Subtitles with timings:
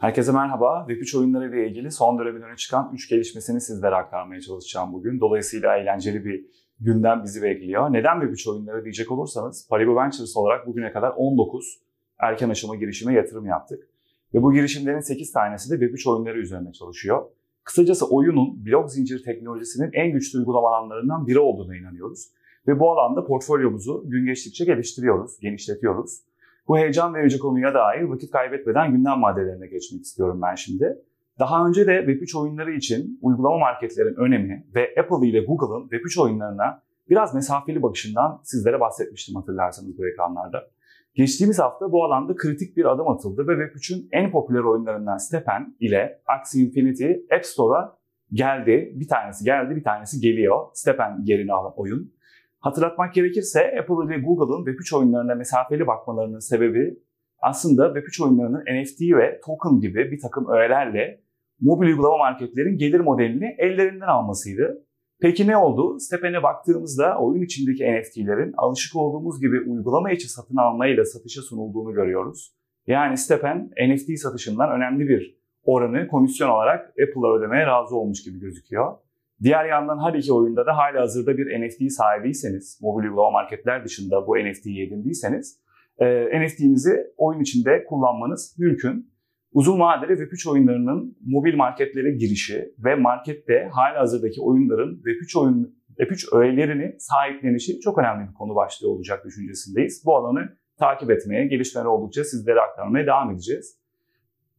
[0.00, 0.86] Herkese merhaba.
[0.88, 5.20] Web3 oyunları ile ilgili son dönemin öne çıkan 3 gelişmesini sizlere aktarmaya çalışacağım bugün.
[5.20, 6.46] Dolayısıyla eğlenceli bir
[6.80, 7.92] gündem bizi bekliyor.
[7.92, 11.80] Neden Web3 oyunları diyecek olursanız, Paribu Ventures olarak bugüne kadar 19
[12.18, 13.88] erken aşama girişime yatırım yaptık.
[14.34, 17.24] Ve bu girişimlerin 8 tanesi de Web3 oyunları üzerine çalışıyor.
[17.64, 22.28] Kısacası oyunun blok zincir teknolojisinin en güçlü uygulama alanlarından biri olduğuna inanıyoruz.
[22.66, 26.29] Ve bu alanda portfolyomuzu gün geçtikçe geliştiriyoruz, genişletiyoruz.
[26.70, 30.98] Bu heyecan verici konuya dair vakit kaybetmeden gündem maddelerine geçmek istiyorum ben şimdi.
[31.38, 36.82] Daha önce de Web3 oyunları için uygulama marketlerin önemi ve Apple ile Google'ın Web3 oyunlarına
[37.08, 40.66] biraz mesafeli bakışından sizlere bahsetmiştim hatırlarsanız bu ekranlarda.
[41.14, 46.22] Geçtiğimiz hafta bu alanda kritik bir adım atıldı ve Web3'ün en popüler oyunlarından Stepen ile
[46.26, 47.96] Axie Infinity App Store'a
[48.32, 48.92] geldi.
[48.94, 50.66] Bir tanesi geldi, bir tanesi geliyor.
[50.74, 52.12] Stepen yerini alan oyun.
[52.60, 56.98] Hatırlatmak gerekirse Apple ile Google'ın Web3 oyunlarına mesafeli bakmalarının sebebi
[57.38, 61.20] aslında Web3 oyunlarının NFT ve token gibi bir takım öğelerle
[61.60, 64.86] mobil uygulama marketlerin gelir modelini ellerinden almasıydı.
[65.20, 65.98] Peki ne oldu?
[65.98, 72.54] Stepen'e baktığımızda oyun içindeki NFT'lerin alışık olduğumuz gibi uygulama içi satın almayla satışa sunulduğunu görüyoruz.
[72.86, 78.96] Yani Stepen NFT satışından önemli bir oranı komisyon olarak Apple'a ödemeye razı olmuş gibi gözüküyor.
[79.42, 84.26] Diğer yandan her iki oyunda da hali hazırda bir NFT sahibiyseniz, mobil uygulama marketler dışında
[84.26, 85.60] bu NFT'yi edindiyseniz,
[85.98, 89.10] e, NFT'nizi oyun içinde kullanmanız mümkün.
[89.52, 96.36] Uzun vadeli Web3 oyunlarının mobil marketlere girişi ve markette hali hazırdaki oyunların Web3 oyun Web3
[96.36, 100.02] öğelerini sahiplenişi çok önemli bir konu başlığı olacak düşüncesindeyiz.
[100.06, 103.78] Bu alanı takip etmeye, gelişmeler oldukça sizlere aktarmaya devam edeceğiz.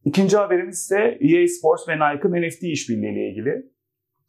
[0.05, 3.71] İkinci haberimiz ise EA Sports ve Nike'ın NFT işbirliği ile ilgili.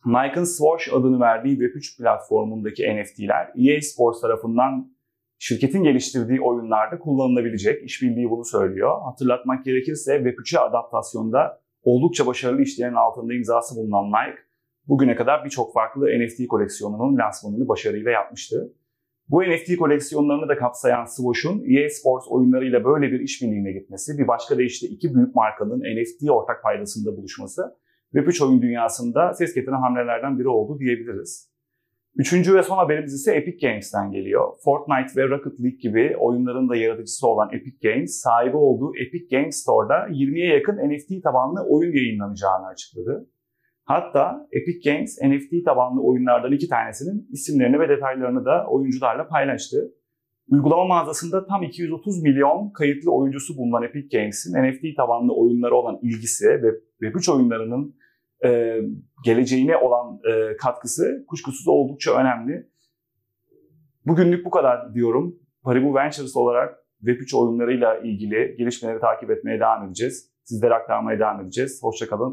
[0.06, 4.92] Nike'ın Swoosh adını verdiği Web3 platformundaki NFT'ler EA Sports tarafından
[5.38, 7.84] şirketin geliştirdiği oyunlarda kullanılabilecek.
[7.84, 9.02] İşbirliği bunu söylüyor.
[9.04, 14.38] Hatırlatmak gerekirse Web3'e adaptasyonda oldukça başarılı işlerin altında imzası bulunan Nike,
[14.88, 18.72] bugüne kadar birçok farklı NFT koleksiyonunun lansmanını başarıyla yapmıştı.
[19.28, 24.58] Bu NFT koleksiyonlarını da kapsayan Swoosh'un EA Sports oyunlarıyla böyle bir işbirliğine gitmesi, bir başka
[24.58, 27.76] deyişle iki büyük markanın NFT ortak paydasında buluşması
[28.14, 31.52] Web3 oyun dünyasında ses getiren hamlelerden biri oldu diyebiliriz.
[32.16, 34.54] Üçüncü ve son haberimiz ise Epic Games'ten geliyor.
[34.64, 39.56] Fortnite ve Rocket League gibi oyunların da yaratıcısı olan Epic Games, sahibi olduğu Epic Games
[39.56, 43.28] Store'da 20'ye yakın NFT tabanlı oyun yayınlanacağını açıkladı.
[43.84, 49.92] Hatta Epic Games NFT tabanlı oyunlardan iki tanesinin isimlerini ve detaylarını da oyuncularla paylaştı.
[50.52, 56.46] Uygulama mağazasında tam 230 milyon kayıtlı oyuncusu bulunan Epic Games'in NFT tabanlı oyunlara olan ilgisi
[56.46, 56.68] ve
[57.00, 57.96] Web3 oyunlarının
[58.44, 58.80] e,
[59.24, 62.68] geleceğine olan e, katkısı kuşkusuz oldukça önemli.
[64.06, 65.36] Bugünlük bu kadar diyorum.
[65.62, 70.30] Paribu Ventures olarak Web3 oyunlarıyla ilgili gelişmeleri takip etmeye devam edeceğiz.
[70.44, 71.82] Sizlere aktarmaya devam edeceğiz.
[71.82, 72.30] Hoşçakalın.